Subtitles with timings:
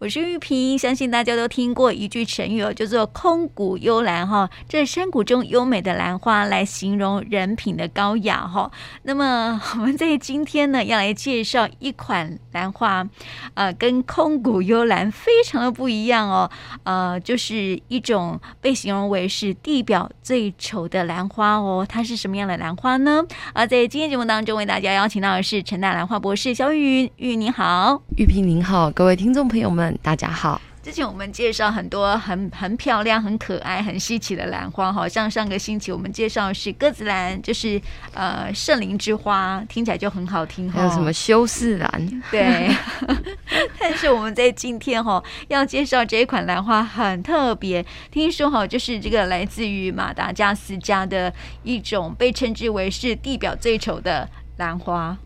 [0.00, 4.48] 我是玉萍，相信大家都听过一句成语哦，叫做“空谷幽兰”哈。
[4.66, 8.72] 这山谷中优美的兰花来形容人品的高雅哈。
[9.02, 13.06] 那么我们在今天呢，要来介绍一款兰花，
[13.52, 16.50] 呃，跟空谷幽兰非常的不一样哦。
[16.84, 21.84] 呃，就是一种被形容为是地表最丑的兰花哦。
[21.86, 23.22] 它是什么样的兰花呢？
[23.52, 29.89] 啊，在今天节目当中为大家邀请到的是陈大兰花博士萧玉云，玉您好，玉萍您好，各位听众朋友们。
[30.02, 37.80] 大家好，之前我们介绍很多很很漂亮、很可爱、很稀奇的兰花，好像上个星期我们介绍的是鸽子兰，就是
[38.14, 40.70] 呃圣灵之花，听起来就很好听。
[40.70, 42.22] 还有什么修饰兰？
[42.30, 42.74] 对。
[43.78, 51.32] 但是我们在今天哈要介绍这一款兰花很特别，听说哈就是这个来自于马达加斯加的
[51.62, 55.16] 一种被称之为是地表最丑的兰花。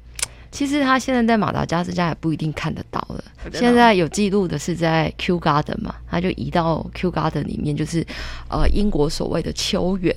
[0.55, 3.25] 其实他现在在马达加斯加也不一定看得到了。
[3.53, 8.07] 现在有记录的是在 Kew Garden 嘛，他就移到 Kew Garden 里面，就是
[8.49, 10.15] 呃英国所谓的秋园。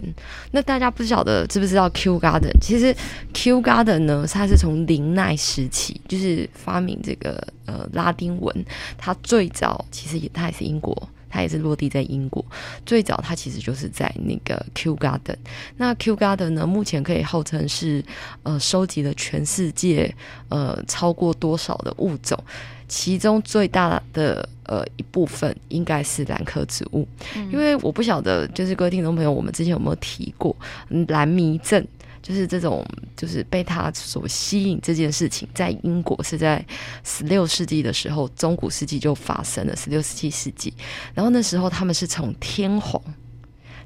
[0.51, 2.51] 那大家不晓得知不知道 Kew Garden？
[2.61, 2.95] 其实
[3.33, 10.95] Kew Garden 呢，它是从林奈时期就是发明这个呃拉丁文，它最早其实也它也是英国。
[11.37, 12.43] 它也是落地在英国，
[12.83, 15.35] 最早它其实就是在那个 Kew Garden。
[15.75, 18.03] 那 Kew Garden 呢，目前可以号称是
[18.41, 20.11] 呃收集了全世界
[20.49, 22.35] 呃超过多少的物种，
[22.87, 30.55] 其中最大的呃一部分应该是兰科植物，嗯、因为我不晓得就是各位听众朋友，我们之前有没有提过
[31.07, 31.85] 蓝迷症？
[32.27, 36.61] 就是这种，就是被他所吸引这件事情，在英国是在
[37.01, 39.73] 十六世纪的时候，中古世纪就发生了。
[39.77, 40.73] 十六、十七世纪，
[41.13, 43.01] 然后那时候他们是从天皇、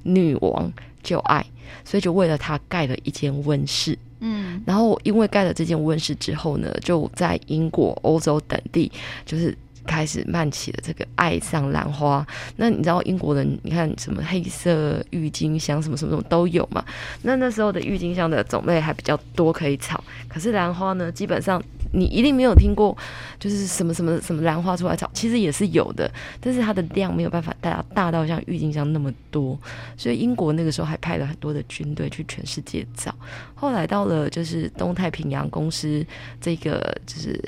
[0.02, 1.46] 女王就爱，
[1.86, 3.96] 所以就为了他盖了一间温室。
[4.22, 8.92] 嗯，然后因为盖了这间温室之后呢，就在英国、欧洲等地，
[9.24, 9.56] 就是。
[9.86, 12.26] 开始漫起了这个爱上兰花。
[12.58, 16.84] 那你知道英国人，你看什么黑色郁金香，什么什么什么都有嘛？
[17.24, 21.62] 那那时候的郁金香的种类还比较多可以炒，可是兰花呢，基本上
[21.94, 22.98] 你一定没有听过，
[23.40, 26.10] 就是什么什么什么兰花出来炒，其实也是有的，
[26.40, 29.60] 但是它的量没有办法大大到像郁金香那么多，
[29.98, 33.14] 所以英国那个时候还派了很多的军队去全世界找。
[33.56, 36.06] 后来到了就是东太平洋公司
[36.40, 37.42] 这个就是。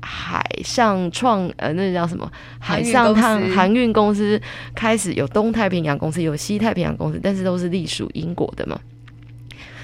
[0.00, 2.30] 海上创呃，那叫什么？
[2.58, 4.40] 海上航航运公司
[4.74, 8.80] 开始有东太平洋公司，有西太平洋公司，但是都是隶属英国的嘛。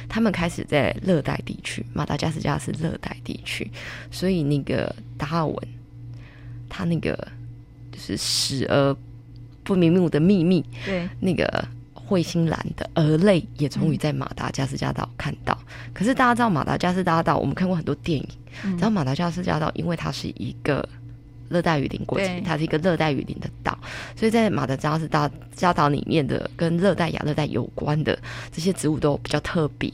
[0.09, 3.71] 他们开始在热带地区，马达加斯加是热带地区，
[4.11, 5.57] 所以那个达尔文，
[6.69, 7.17] 他那个
[7.91, 8.97] 就是死而
[9.63, 11.67] 不瞑目的秘密，对那个。
[12.09, 15.59] 彗星蓝的蛾类也终于在马达加斯加岛看到。
[15.63, 18.29] 嗯、可是大家知道马达加斯加岛，我们看过很多电影。
[18.63, 20.87] 然后、嗯、马达加斯加岛，因为它是一个
[21.49, 23.77] 热带雨林国家，它是一个热带雨林的岛，
[24.15, 25.09] 所以在马达加斯
[25.55, 28.19] 加岛里面的跟热带亚热带有关的
[28.53, 29.91] 这些植物都比较特别。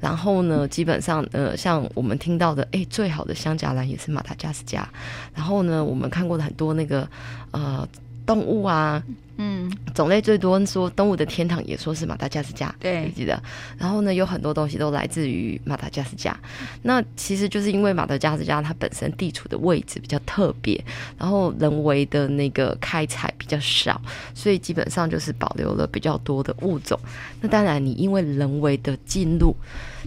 [0.00, 4.88] 然后呢，基本上呃，像我们听到的，哎，最好的香荚兰也是马达加斯加。
[5.34, 7.08] 然后呢，我们看过的很多那个
[7.50, 7.86] 呃。
[8.30, 9.02] 动物啊，
[9.38, 13.42] 嗯，种类最多说动物的天堂也说是马达加斯加，对，记得。
[13.76, 16.38] 然后呢，有很多东西都来自于马达加斯加。
[16.82, 20.80] 那其实就是因为马达加斯加它本身地处的位置比较特别，
[21.18, 24.00] 然后人为的那个开采比较少，
[24.32, 26.96] 所以基本上就是保留了比较多的物种。
[27.40, 29.56] 那当然，你因为人为的进入，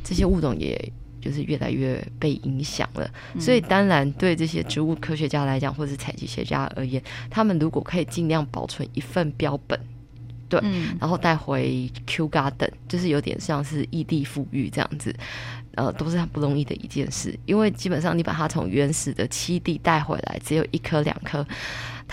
[0.02, 0.94] 这些物种也。
[1.24, 9.80] 就是越来越被影响了，所以当然对这些植物科学家来讲，或者是采集学家而言，他们如果可以尽量保存一份标本，
[10.50, 10.60] 对，
[11.00, 15.16] 然后带回 Kew Garden，就是有点像是异地富裕这样子，
[15.76, 21.46] 呃，都是很不容易的一件事，因为基本上你把它从原始的栖地带回来，只有一颗两颗。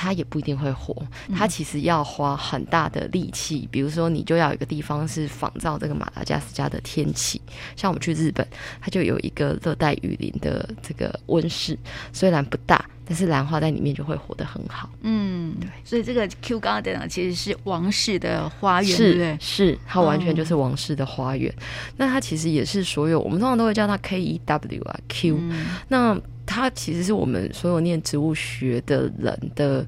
[0.02, 0.96] 它也不一定会活，
[1.36, 3.68] 它其实要花很大的力气。
[3.70, 7.38] 比如说，你就要有一个地方是仿照这个马达加斯加的天气，
[7.76, 8.46] 像我们去日本，
[8.80, 11.78] 它就有一个热带雨林的这个温室，
[12.14, 14.88] 虽然不大，但是兰花在里面就会活得很好。
[15.00, 19.36] 嗯，对，所以这个 Kew Garden 啊，其实是王室的花园，是对不对？
[19.40, 21.52] 是，它完全就是王室的花园。
[21.52, 21.62] 哦、
[21.96, 26.16] 那它其实也是所有我们通常都会叫它 K E W 啊 Q，、嗯、那。
[26.52, 29.86] 它其实是我们所有念植物学的人的，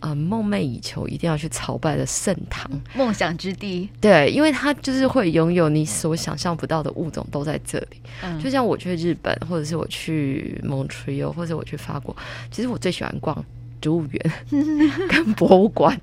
[0.00, 3.88] 呃，梦寐以求一定要去朝拜的圣堂，梦想之地。
[4.00, 8.00] 对，因为它就是会拥有你所想象不到的物种都在这里。
[8.22, 12.16] 嗯，就像我去日本，或者是我去 Montreal，或者我去法国，
[12.50, 13.44] 其实我最喜欢逛
[13.80, 14.32] 植物园
[15.08, 16.00] 跟博物馆。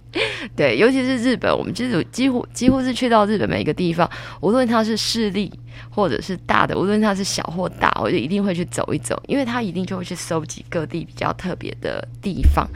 [0.56, 4.10] 对，尤其是日本，我们就是几乎几乎是去到日本每一个地方，
[4.42, 5.52] 无论它是市立
[5.90, 12.68] 或者是大的，无论它是小或大，我就一定会去走一走，因为它一定就会去收集各地比较特别的地方。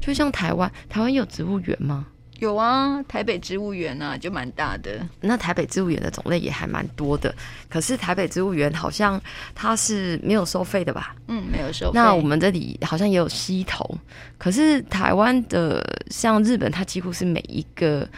[0.00, 2.06] 就像台湾，台湾有植物园吗？
[2.38, 5.04] 有啊，台北植物园啊，就蛮大的。
[5.20, 7.34] 那台北植物园的种类也还蛮多的，
[7.68, 9.20] 可是台北植物园好像
[9.56, 11.16] 它是没有收费的吧？
[11.26, 11.92] 嗯，没有收费。
[11.94, 13.98] 那我们这里好像也有溪头，
[14.38, 18.08] 可是台湾的像日本，它几乎是每一个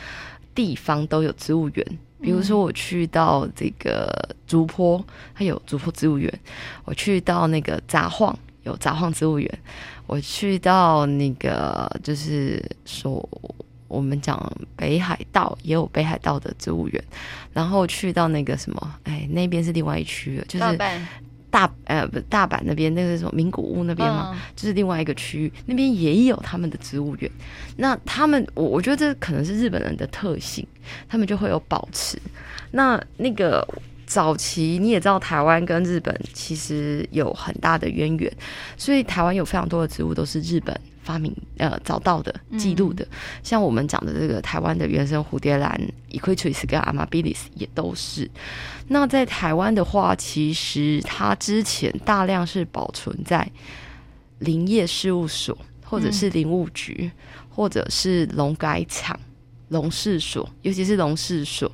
[0.54, 1.98] 地方都有植物园。
[2.20, 4.06] 比如说我去到这个
[4.46, 5.02] 竹坡，
[5.34, 6.30] 它有竹坡植物园；
[6.84, 8.34] 我去到那个札幌，
[8.64, 9.50] 有札幌植物园；
[10.06, 13.26] 我去到那个就是说。
[13.90, 14.40] 我们讲
[14.76, 17.04] 北海道也有北海道的植物园，
[17.52, 20.78] 然后去到那个什么，哎，那边是另外一区了，就是
[21.50, 27.28] 大呃不大阪那边那个是什么名古屋那边嘛，嗯、就是另外一个区域，那边也有他们的植物园。
[27.76, 30.64] 那他们，我我觉得这可能是日本人的特性，
[31.08, 32.16] 他们就会有保持。
[32.70, 33.66] 那那个
[34.06, 38.32] 早期你也知道，台湾跟日本其实有很大的渊源，
[38.76, 40.80] 所以台湾有非常多的植物都是日本。
[41.02, 43.08] 发明呃找到的记录的，嗯、
[43.42, 45.80] 像我们讲的这个台湾的原生蝴蝶兰
[46.10, 48.30] Equitris 跟 Amabilis 也都是。
[48.88, 53.50] 那在台湾的话，其实它之前大量是保存在
[54.40, 57.12] 林业事务所，或者是林务局，嗯、
[57.48, 59.18] 或者是农改场、
[59.68, 61.70] 农事所，尤其是农事所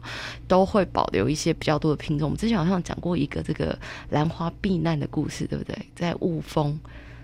[0.46, 2.28] 都会保留一些比较多的品种。
[2.28, 3.76] 我们之前好像讲过一个这个
[4.10, 5.76] 兰花避难的故事，对不对？
[5.94, 6.78] 在雾峰。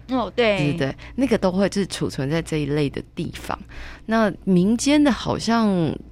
[0.08, 3.58] 哦，对，对对，那个都会就是储存在这一类的地方。
[4.06, 5.68] 那民间的，好像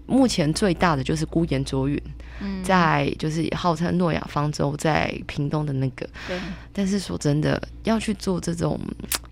[0.07, 2.01] 目前最大的就是孤岩卓云，
[2.41, 6.09] 嗯，在就是号称诺亚方舟在屏东的那个。
[6.29, 6.39] 对，
[6.73, 8.79] 但是说真的，要去做这种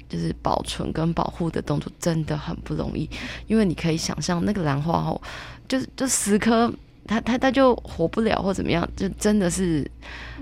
[0.08, 3.08] 就是保存跟保护的动作，真的很不容易。
[3.46, 5.20] 因为你可以想象，那个兰花哦，
[5.68, 6.70] 就是就十颗，
[7.06, 9.88] 它它它就活不了或怎么样，就真的是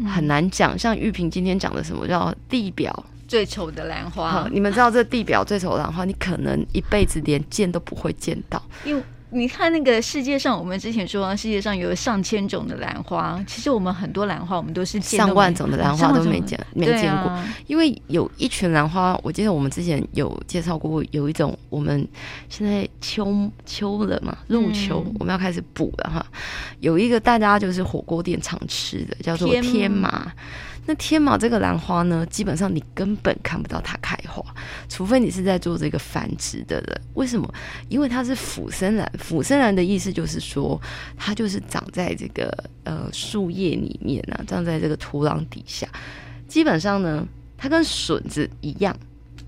[0.06, 0.74] 很难讲。
[0.74, 3.04] 嗯、像玉萍今天讲的什么叫地表。
[3.26, 8.62] 最丑的兰花，你们知道这地表最丑的兰花，你可能一辈子连见都不会见到。
[8.84, 17.31] 因为你看那个世界上，我们之前说世界上有上千种的兰花，其实我们很多兰花，我们都是上万种的兰花都没见没见过。
[17.31, 22.06] 啊、因为有一群兰花，我记得我们之前有介绍过，有一种我们
[22.49, 26.25] 现在秋秋了嘛，入秋、嗯、我们要开始补了哈。
[26.78, 30.32] 有一个大家就是火锅店常吃的，叫做天麻。
[30.86, 34.42] 那天麻这个兰花呢，基本上你根本看不到它开花，
[34.88, 37.00] 除非你是在做这个繁殖的人。
[37.14, 37.52] 为什么？
[37.88, 39.12] 因为它是腐生兰。
[39.18, 40.80] 腐生兰的意思就是说，
[41.16, 42.52] 它就是长在这个
[42.84, 45.88] 呃树叶里面啊，长在这个土壤底下。
[46.46, 47.26] 基本上呢，
[47.58, 48.96] 它跟笋子一样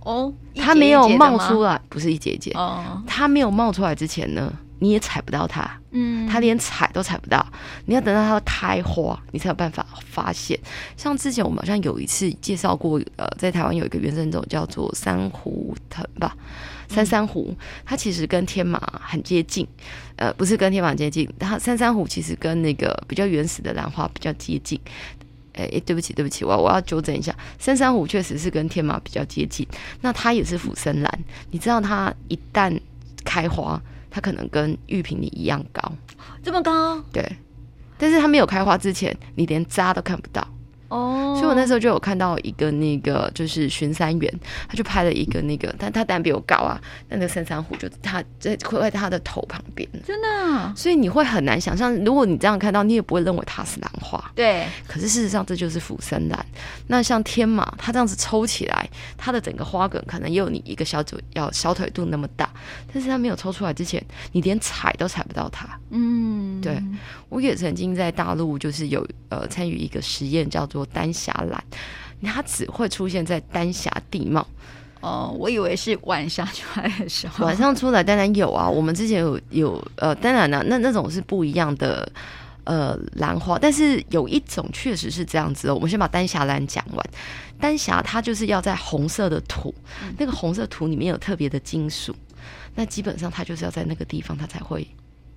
[0.00, 4.52] 哦，它没有冒出来，不是一节一节哦，它没有冒出来之前呢。
[4.80, 7.44] 你也采不到它，嗯，它连采都采不到，
[7.86, 10.58] 你要等到它开花，你才有办法发现。
[10.96, 16.36] 像之前我们好像有一次介绍过，呃，在台湾有一个原生种叫做珊瑚藤吧，
[16.88, 17.54] 山珊瑚，
[17.84, 19.66] 它其实跟天马很接近，
[20.16, 24.80] 呃，不是跟天马接近，它山珊瑚其实跟那个比较原始的兰花比较接近。
[25.54, 29.66] 哎，对不起，对不起，我我要纠正一下，山珊瑚确实是跟天马比较接近，
[30.02, 31.18] 那它也是腐生兰，
[31.50, 32.80] 你知道它一旦
[33.24, 33.82] 开花。
[34.10, 35.92] 它可能跟玉屏里一样高，
[36.42, 36.98] 这么高？
[37.12, 37.36] 对，
[37.96, 40.46] 但是它没有开花之前，你连渣都看不到。
[40.88, 54.66] 哦，所以我那时候就有看到一个那个就是巡山员，他就拍了一个那个，但他当然比我高啊，那个山珊瑚就他在会在他的头旁边，真的，所以你会很难想象，如果你这样看到，你也不会认为它是兰花，对。
[54.86, 56.46] 可是事实上这就是腐生兰。
[56.86, 62.50] 那像天马，它这样子抽起来，它的整个花梗可能也有你一个小腿要小腿肚那么大，
[62.90, 65.68] 但是它没有抽出来之前，你连踩都踩不到它。
[65.90, 66.82] 嗯，对。
[67.28, 70.77] 我也曾经在大陆就是有呃参与一个实验，叫做。
[70.86, 71.64] 丹霞兰，
[72.22, 74.46] 它只会出现在丹霞地貌。
[75.00, 77.46] 哦，我以为是晚上出来的时候。
[77.46, 82.10] 晚上出来当然有啊，我们之前有有呃，当然呢，那那种是不一样的
[82.64, 85.74] 呃兰花，但是有一种确实是这样子哦。
[85.76, 87.10] 我们先把丹霞兰讲完，
[87.60, 92.12] 丹霞它就是要在红色的土，嗯、那个红色土里面有特别的金属，
[92.74, 94.84] 那基本上它就是要在那个地方它才会。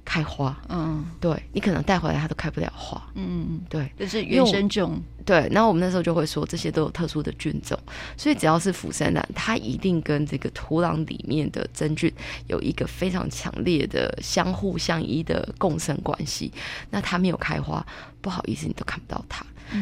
[0.04, 5.48] 开花，嗯，对，你可能带回来它都开不了花，嗯，对，这是原生种，对。
[5.52, 7.78] 然后我们那时候就会说，这些都有特殊的菌种，
[8.18, 12.12] 所以只要是腐生兰，它一定跟这个土壤里面的真菌
[12.48, 16.52] 有一个非常强烈的相互相依的共生关系。
[16.90, 17.86] 那它没有开花，
[18.22, 19.41] 不好意思，你都看不到它。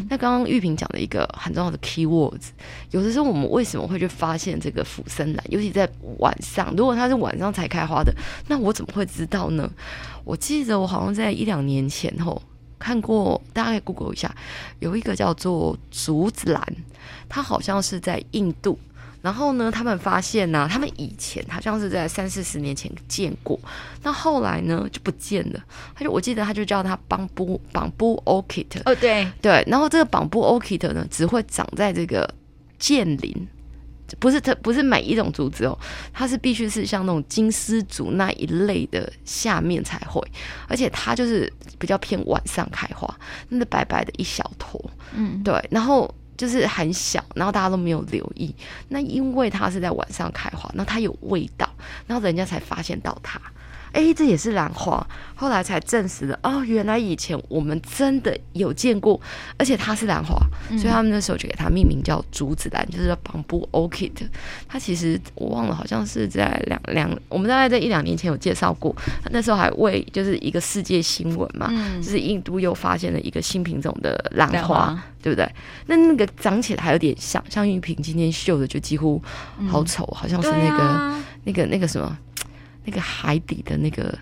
[0.09, 2.49] 那刚刚玉萍讲了一个很重要的 key words，
[2.91, 8.13] 有的时候我们为什么会去发现这个附生兰，尤其在晚上，如果它是晚上才开花的，
[8.47, 9.69] 那我怎么会知道呢？
[10.23, 12.41] 我记得我好像在一两年前后
[12.77, 14.33] 看过，大概 Google 一下，
[14.79, 16.75] 有一个叫做竹子兰，
[17.27, 18.77] 它好像是在印度。
[19.21, 23.59] 然后呢，他们发现呢、啊，他们以前好像是在三四十年前见过，
[24.01, 25.59] 那后来呢就不见了。
[25.93, 29.61] 他就我记得他就叫它 bamboo bamboo orchid 哦，对对。
[29.67, 32.33] 然后这个 bamboo orchid 呢，只会长在这个
[32.77, 33.47] 剑林，
[34.19, 35.77] 不是它不是每一种竹子哦，
[36.13, 40.25] 它是必须是像那种金丝竹那一类的下面才会，
[40.69, 43.13] 而且它就是比较偏晚上开花，
[43.49, 44.79] 那个白白的一小坨，
[45.13, 46.09] 嗯，对，然后。
[46.39, 48.55] 就是很小，然后大家都没有留意。
[48.87, 51.69] 那因为它是在晚上开花，那它有味道，
[52.07, 53.41] 然后人家才发现到它。
[53.91, 55.05] 哎，这也是兰花，
[55.35, 59.19] 后来才证实了哦，原来以前我们真的有见过，
[59.57, 60.37] 而且它是兰花，
[60.69, 64.11] 嗯、所以他们那时候就给它命名叫竹子兰，就是 bamboo orchid。
[64.67, 68.95] 它其实我忘了，好像是在两两，我们大概在一两年前有介绍过，
[69.31, 75.49] 那时候还为就是一个世界新闻嘛，嗯、就是印度又发现了一个新品种的兰花，花对不对？
[75.87, 79.21] 那那个长起来还有点像，像玉萍今天绣的就几乎
[79.67, 82.17] 好丑，嗯、好像是那个、啊、那个那个什么。
[82.89, 84.17] 那个海底的那个、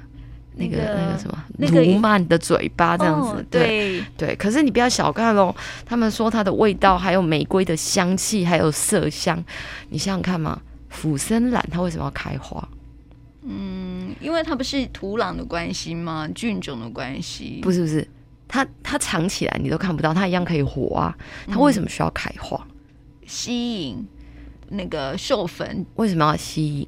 [0.55, 4.35] 那个、那个什么，卢曼的嘴巴这样子，哦、对对。
[4.35, 5.55] 可是你不要小看哦，
[5.85, 9.41] 他们说它的味道，还有玫瑰的香气，还有麝香。
[9.89, 12.67] 你想想看嘛，俯生兰它为什么要开花？
[13.43, 16.27] 嗯，因为它不是土壤的关系吗？
[16.35, 17.61] 菌种的关系？
[17.61, 18.05] 不是不是，
[18.49, 21.17] 它它藏起来你都看不到，它一样可以活啊。
[21.47, 22.61] 它为什么需要开花？
[22.67, 22.75] 嗯、
[23.25, 24.05] 吸引
[24.67, 25.85] 那个授粉。
[25.95, 26.87] 为什么要吸引？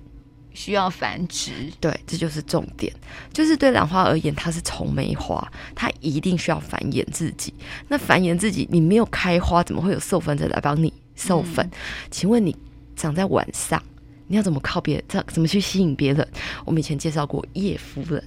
[0.60, 2.94] 需要繁殖，对，这就是重点。
[3.32, 7.54] 就是对兰花而言，它是丑梅花，它一定需要繁衍自己。
[7.88, 11.66] 那繁衍自己，你没有开花，怎么会有授粉者来帮你授粉？
[11.66, 11.72] 嗯、
[12.12, 12.54] 请问你
[12.94, 13.82] 长在晚上，
[14.28, 15.06] 你要怎么靠别人？
[15.08, 16.28] 怎怎么去吸引别人？
[16.66, 18.22] 我们以前介绍过叶夫人，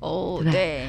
[0.00, 0.86] 哦，对，对，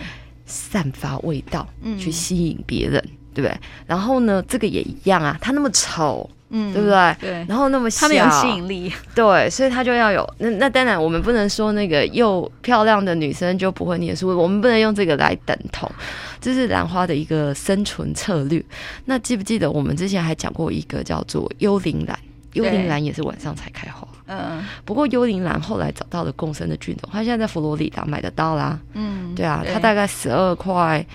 [0.47, 3.55] 散发味道去吸引别人，嗯、对不对？
[3.85, 6.27] 然后呢，这个也一样啊，它那么丑。
[6.49, 7.15] 嗯，对不对？
[7.19, 10.27] 对，然后那么小，它没有吸引力，对，所以他就要有。
[10.37, 15.91] 那那当然，我们不能说那个又漂亮的女生就不会念书，我们不能用这个来等同。
[16.39, 18.63] 这是兰花的一个生存策略。
[19.05, 22.17] 那记不记得我们之前还讲过一个叫做幽灵兰？
[22.53, 24.07] 幽灵兰也是晚上才开花。
[24.27, 28.79] 嗯，不过幽灵兰后来找到了共生的菌种，它现在在佛罗里达买得到啦。
[28.93, 31.05] 嗯，对啊，它大概十二块。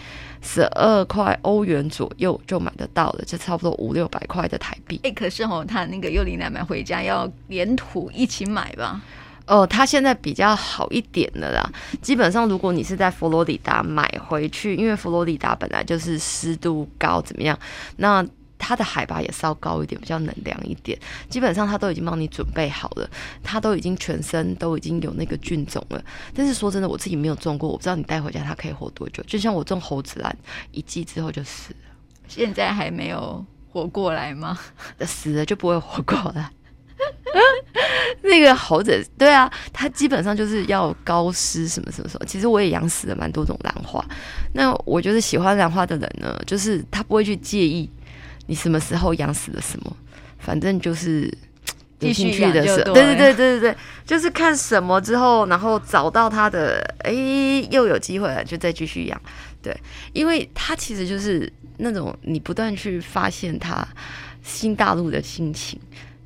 [0.42, 4.96] 十二块欧元左右就买得到了，就差不多五六百块的台币。
[5.04, 9.00] 哎、欸，可是哦，他那个幽灵奶买回家要连土一起买吧？
[9.46, 11.62] 哦，他现在比较好一点的啦。
[12.00, 17.58] 基本上，如果你是在佛罗里达买回去，因为佛罗里达本来就是湿度高，怎么样？
[17.96, 18.24] 那
[18.64, 20.96] 它的海拔也稍高一点，比较能凉一点。
[21.28, 23.10] 基本上，它都已经帮你准备好了，
[23.42, 26.00] 它都已经全身都已经有那个菌种了。
[26.32, 29.20] 但是说真的，我自己没有种过，我不知道你带回家它可以活多久。
[29.24, 30.34] 就像我种猴子兰，
[30.70, 31.90] 一季之后就死了。
[32.28, 34.56] 现在还没有活过来吗？
[35.00, 36.48] 死了就不会活过来。
[38.22, 42.24] 那个猴子，对啊，它基本上就是要高湿什么什么什么。
[42.26, 44.04] 其实我也养死了蛮多种兰花。
[44.54, 47.90] 那我觉得喜欢兰花的人呢，就是他不会去介意。
[48.46, 49.96] 你什么时候养死了什么？
[50.38, 51.32] 反正就是
[52.00, 57.12] 有兴趣的时候，对对对对对对，就是看什么之后，然后找到它的，哎，
[57.70, 59.20] 又有机会了，就再继续养。
[59.62, 59.72] 对，
[60.12, 63.86] 因为它其实就是那种你不断去发现它
[64.42, 65.78] 新大陆的心情。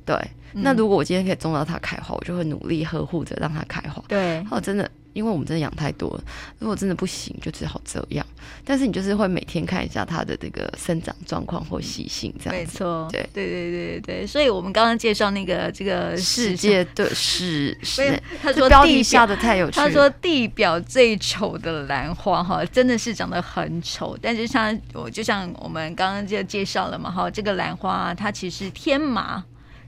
[0.03, 0.15] 对，
[0.53, 4.03] 嗯、那如果我今天可以种到它开花，我就会努力呵护着让它开花。
[4.07, 4.89] 对，哦，真的。
[5.17, 6.23] 因为我们真的养太多了，
[6.59, 8.23] 如果真的不行，就只好这样。
[8.63, 13.07] 但是你就是会每天看一下它的这个生长状况或习性，这样没错。
[13.11, 19.77] 对对对对对，所以我们刚刚介绍那个这个世界的是 是，他说标题下的太有趣。
[19.77, 24.15] 他说地表最丑的兰花哈，真的是长得很丑。
[24.21, 29.43] 但是像我就像我们刚刚就介绍了嘛哈，这个兰花它其实天麻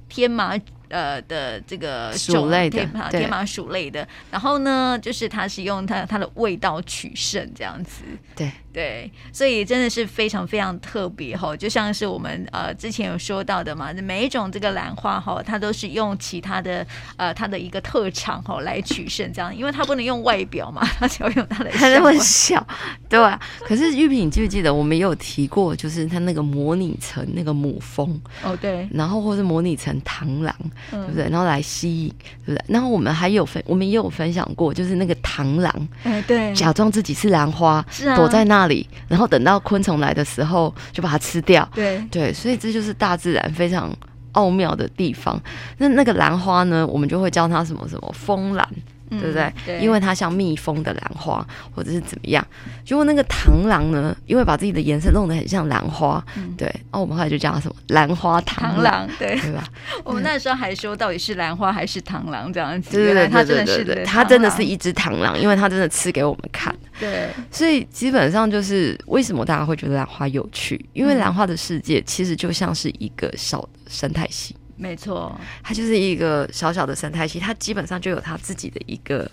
[0.08, 0.60] 天麻。
[0.90, 8.04] 呃的这个鼠类的，天麻属类的，然后呢，就是它是用它它的味道取胜这样子，
[8.36, 16.86] 对对，所以真的是非常非常特别哈，就像是我们呃之前有说到的嘛，每一种这个兰花哈，它都是用其他的
[17.18, 22.66] 呃它的一个特长哈来取胜这样，因为它不能用外表嘛，它只要用它的它那么小，
[23.08, 23.40] 对吧？
[23.62, 30.56] 可是玉萍，你记不记得我们也有提过，就是它那个模拟成那个母蜂哦，对，然后或是模拟成螳螂。
[30.92, 31.30] 对不对？
[31.30, 32.14] 然后来吸引，
[32.46, 32.66] 对不对？
[32.68, 43.96] 然后我们还有分，我们也有分享过，就是那个螳螂，哎，对，假装自己是兰花，是啊，躲在那里，然后等到昆虫来的时候就把它吃掉，对对，所以这就是大自然非常
[44.34, 45.42] 奥妙的地方。
[45.78, 48.68] 那那个兰花呢，我们就会叫它什么什么风兰。
[49.10, 49.80] 对不对？
[49.80, 52.46] 因为它像蜜蜂的兰花，或者是怎么样？
[52.86, 59.64] 结果那个螳螂呢，因为把自己的颜色弄得很像兰花，嗯、对，哦，我们后来就叫它什么兰花螳螂，螂，对，对吧？
[60.04, 62.92] 我们那时候还说，到底是兰花还是螳螂这样子？
[62.92, 66.76] 对对对对对对，它真的是一只螳螂，因为它真的吃给我们看。
[67.00, 70.84] 对，所以基本上就是为什么大家会觉得兰花有趣？
[70.94, 74.56] 因为兰花的世界其实就像是一个小的生态系。
[74.82, 79.30] 没错，它就是一个小小的生态系，它基本上就有它自己的一个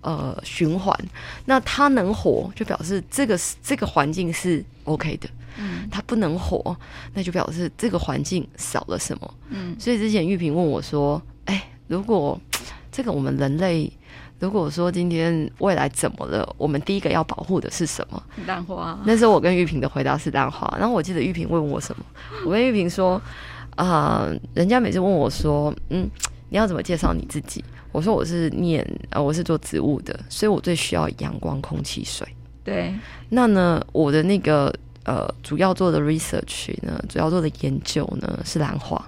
[0.00, 0.98] 呃循环。
[1.44, 5.28] 那它能活，就表示这个这个环境是 OK 的。
[5.58, 6.74] 嗯，它不能活，
[7.12, 9.34] 那就表示这个环境少了什么。
[9.50, 12.40] 嗯，所以之前玉萍问我说：“哎，如果
[12.90, 13.92] 这个我们人类，
[14.38, 18.98] 如果说今天未来怎么了，我们第一个要保护的是什么？”兰花。
[19.04, 20.74] 那时候我跟玉萍的回答是兰花。
[20.78, 22.04] 然后我记得玉萍问我什么，
[22.46, 23.20] 我跟玉萍说。
[23.76, 26.10] 啊、呃，人家每次问我说：“嗯，
[26.50, 32.26] 你要怎么介绍你自己？”我说：“我是念呃，我是做植物的，所以我最需要阳光、空气、水。”
[32.64, 32.92] 对。
[33.28, 39.02] 那呢，我的那个呃，主要做的 research 呢，主要做的研究呢是兰花，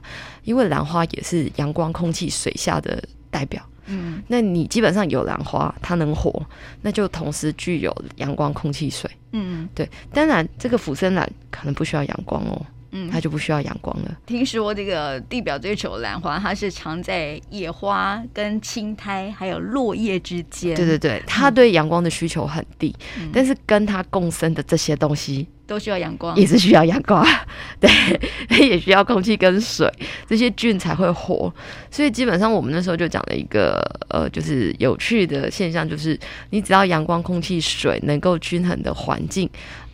[0.45, 3.63] 因为兰花也是阳光、空气、水下的代表。
[3.87, 4.23] 嗯。
[4.29, 6.43] 那你基本上有兰花，它能活，
[6.83, 9.11] 那就同时具有阳光、空气、水。
[9.33, 9.69] 嗯。
[9.75, 9.89] 对。
[10.13, 12.65] 当然，这个俯生兰可能不需要阳光哦。
[12.91, 14.19] 嗯，它就不需要阳光了。
[14.27, 20.75] 听说这个地表最丑兰花，它是藏在野花跟青苔还有落叶之间。
[20.75, 25.47] 对对对，它对阳光的需求很低，嗯、但是跟它共生的这些东西。
[25.69, 27.23] 都需要阳光，也是需要阳光，
[27.79, 27.91] 对，
[28.67, 29.87] 也需要空气跟水，
[30.27, 31.55] 这些菌才会活。
[31.91, 33.79] 所以基本上我们那时候就讲了一个
[34.09, 36.19] 呃，就是有趣的现象，就是
[36.49, 39.47] 你只要阳光、空气、水能够均衡的环境，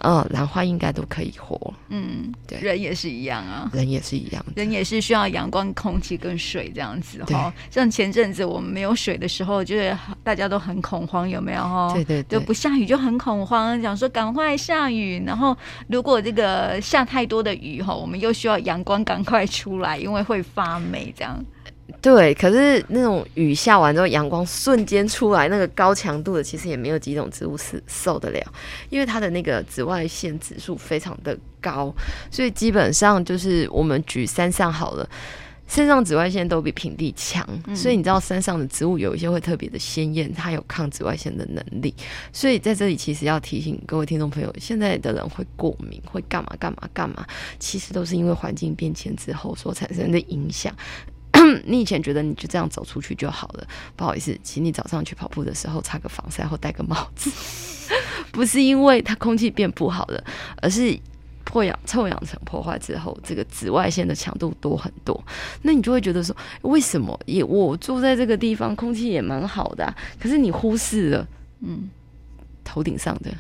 [0.05, 1.73] 呃，兰花应该都可以活。
[1.89, 7.53] 嗯，对，人也是一样啊，人也是一样，人也是需要阳光、空气跟水这样子哈。
[7.71, 11.91] 像前阵子我们没有水的时候，就是大家都很恐慌，有没有哈？
[11.95, 15.57] 对对对，就不下雨就很恐慌，想说赶快下雨，然后。
[15.89, 21.43] 如果这个下太多的雨哈，我们又需要阳光赶快出来，因为会发霉这样。
[22.01, 28.41] 对，可是那种雨下完之后，阳光瞬间出来，那个高强度的，其实也没有几种植物是受得了，
[28.91, 31.95] 因为它的那个紫外线指数非常的高，
[32.31, 35.09] 所以基本上就是我们举山上好了。
[35.67, 41.95] 山上紫外线都比平地强，嗯、所以你知道山上的植物有一些会特别的鲜艳，它有抗紫外线的能力。
[42.35, 47.27] 所以在这里其实要提醒各位听众朋友，现在的人会过敏，会干嘛干嘛干嘛，
[47.59, 50.71] 其实都是因为环境变迁之后所产生的影响。
[51.67, 57.31] 你以前觉得你就这样走出去就好了，不好意思，请你早上去跑步的时候擦个防晒或戴个帽子，
[58.33, 60.25] 不是因为它空气变不好了，
[60.63, 60.99] 而是。
[61.47, 65.23] 破氧臭氧层破坏之后，这个紫外线的强度多很多，
[65.63, 71.29] 那你就会觉得说，为什么也我住在这个地方，空气也蛮好的啊，可是你忽视了，
[71.61, 71.91] 嗯，
[72.65, 73.31] 头顶上的。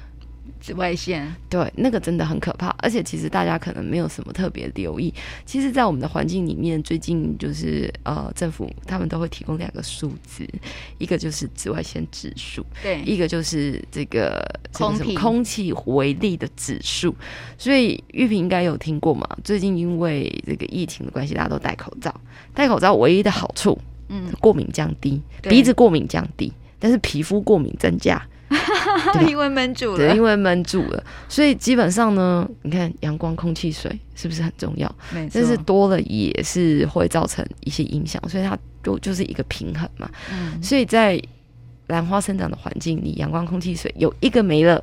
[0.65, 5.13] 紫外线，对，那个真的很可怕，而且其实大家可能没有什么特别留意。
[5.45, 10.49] 其实，在我们的环境里面，最近就是呃，政府他们都会提供两个数字，
[10.97, 17.15] 一个就是紫外线指数，对，一个就是这个空气空气微粒的指数。
[17.59, 19.29] 所以玉萍应该有听过嘛？
[19.45, 22.19] 最近因为这个疫情的关系，大家都戴口罩。
[22.55, 28.27] 戴口罩唯一的好处，嗯，过敏降低，鼻子过敏降低，但是皮肤过敏增加。
[29.29, 34.93] 因为闷住了，对，因为闷住了，所以基本上呢，你看阳光、空气、水是不是很重要？
[35.13, 40.11] 没错，但是多了也是会造成一些影响，所以它就就是一个平衡嘛。
[40.33, 41.21] 嗯，所以在
[41.89, 44.83] 兰花生长的环境里，阳光、空气、水有一个没了。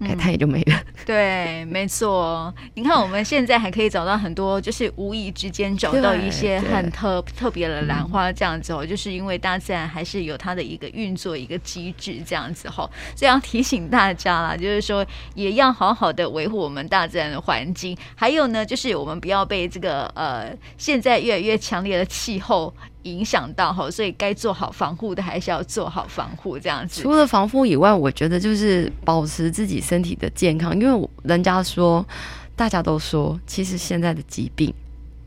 [0.00, 0.80] 哎，它也就没了。
[1.04, 2.52] 对，没错。
[2.74, 12.88] 你看，我们现在还可以找到很多，就是无意之间找到一些很特特别的兰花，这样子哦，就是因为大自然还是有它的一个运作一个机制，这样子哈。
[13.14, 17.96] 这样提醒大家啦，就是说也要好好的维护我们大自然的环境。
[18.14, 22.74] 还有呢，就是我们不要被这个呃现在越来越强烈的气候。
[23.04, 27.02] 影响到哈，所以该做好防护的还是要做好防护，这样子。
[27.02, 32.06] 除了防护以外，我觉得就是保持自己身体的健康，因为人家说，
[32.54, 34.72] 大家都说，其实现在的疾病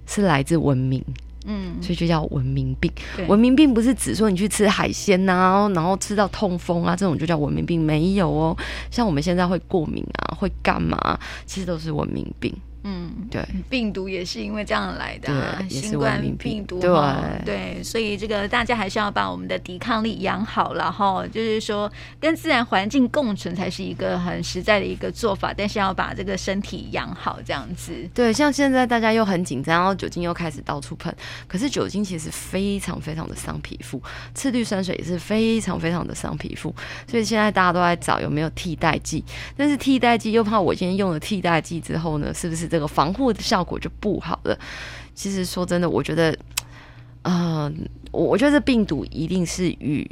[0.05, 1.03] 是来自文明，
[1.45, 2.91] 嗯，所以就叫文明病。
[3.27, 8.55] 文明病不是指说你去吃海鲜呐、啊，然后吃到痛风啊这种就叫文明病，没有哦。
[8.91, 12.53] 像我们现在会过敏啊，会干嘛，其实都是文明病。
[12.85, 16.91] 嗯，对，病毒也是因为这样来的、啊，对，新冠病毒，对
[17.45, 21.25] 对，所以这个大家还是要把我们的抵抗力养好了哈。
[21.27, 27.93] 就是说，跟自然环境共存才是一个很实在的一个做法，但是要把这个身体养好，这样子。
[28.13, 31.15] 对，像现在大家又很紧张，然后酒精又开始到处喷，
[31.47, 34.01] 可是酒精其实非常非常的伤皮肤，
[34.33, 36.75] 次氯酸水也是非常非常的伤皮肤，
[37.07, 39.23] 所以现在大家都在找有没有替代剂，
[39.55, 42.72] 但是替代剂又怕我今天用了替代剂之后呢，是不是？
[42.73, 44.57] 这个防护的效果就不好了。
[45.13, 46.35] 其实说真的，我觉得，
[47.21, 47.73] 嗯、呃，
[48.11, 50.09] 我我觉得这病毒一定是与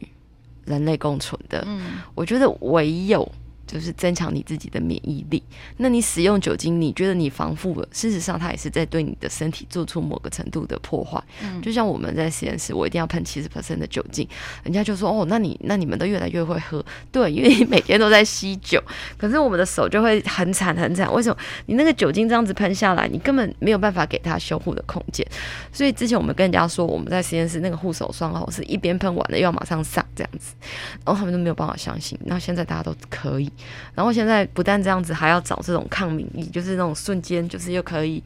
[0.65, 1.63] 人类共存的。
[1.65, 3.27] 嗯，我觉得唯有。
[3.71, 5.41] 就是增强你自己的免疫力。
[5.77, 11.21] 那你使用酒精，你觉得你防护了，事实上它也是在对你的身体做出某个程度的破坏。
[11.41, 14.27] 嗯，就像我们在实验室，我一定要喷七十 percent 的酒精，
[14.63, 18.83] 人家就说哦，那你那你们都越来越会喝，对，因为你每天都在吸酒，
[19.17, 21.11] 可是我们的手就会很惨很惨。
[21.13, 21.37] 为什么？
[21.67, 25.25] 你那个酒精这样子喷下来，你根本没有办法给它修护的空间。
[25.71, 30.53] 所以之前我们跟人家说，我们在实验室那个护手霜哦，是一边喷完了又要马上上这样子，
[31.05, 32.19] 然后他们都没有办法相信。
[32.25, 33.49] 那现在大家都可以。
[33.95, 38.23] 然后现在不但这样子，还要找这种抗敏力，就是那种瞬间，就是又可以，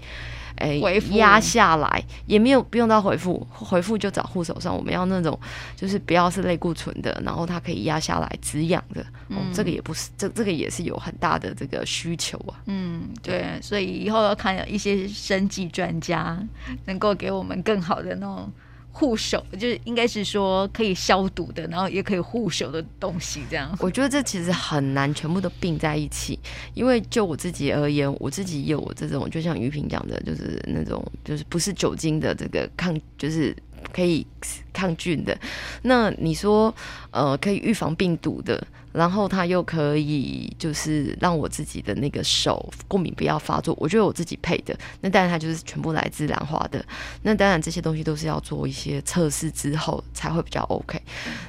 [0.57, 4.75] 哎，回复压下来，也没有不用到回复，回复就找护手霜。
[4.75, 5.39] 我们要那种，
[5.75, 9.05] 就是不要是类固醇的，然后它可以压下来止痒的。
[9.29, 12.61] 嗯，这个也不是，这这个也是有很大的这个需求啊。
[12.67, 16.37] 嗯，对，所以以后要看一些生计专家，
[16.85, 18.51] 能够给我们更好的那种。
[18.97, 23.77] 护手就是应该是说可以消毒的，然后也可以护手的东西，这样。
[23.81, 26.39] 我觉得这其实很难全部都并在一起，
[26.73, 33.53] 因为就我自己而言，我自己有这种，就像于平讲的，就是那种就是不是酒精的这个抗，就是
[33.93, 34.25] 可以
[34.73, 35.37] 抗菌的。
[35.83, 36.73] 那你说
[37.11, 38.65] 呃可以预防病毒的？
[38.91, 46.81] 然后它又可以就是让我自己的那个手过敏不要发作，我觉得我自己配的，那当然它就是全部来自兰花的。
[47.21, 50.97] 那当然这些东西都是要做一些测试之后才会比较 OK。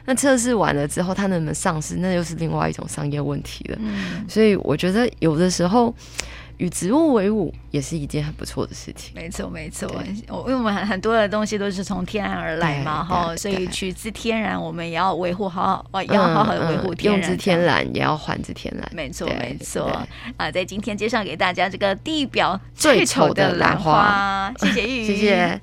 [0.06, 3.78] 那测试完了之后，它能不能上市，那又是另外一种商业问题了。
[3.80, 5.94] 嗯，所以我觉得有的时候。
[6.58, 9.12] 与植物为伍也是一件很不错的事情。
[9.14, 9.88] 没错，没错。
[10.28, 17.20] 我因为我们很很多的东西都是从天然而来嘛，哈，所以取之天然，我们也要维护好，好，要好好的维护天然。
[17.20, 18.88] 用之天然，也要还之天然。
[18.92, 19.90] 没错，没错。
[20.36, 25.60] 啊，在今天介绍给大家这个地表最丑的兰花，谢谢玉，谢谢。